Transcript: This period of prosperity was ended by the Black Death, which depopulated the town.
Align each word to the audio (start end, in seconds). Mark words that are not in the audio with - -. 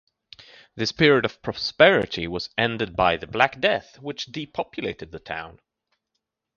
This 0.75 0.91
period 0.91 1.25
of 1.25 1.43
prosperity 1.43 2.27
was 2.27 2.49
ended 2.57 2.95
by 2.95 3.17
the 3.17 3.27
Black 3.27 3.59
Death, 3.59 3.99
which 3.99 4.25
depopulated 4.31 5.11
the 5.11 5.19
town. 5.19 5.59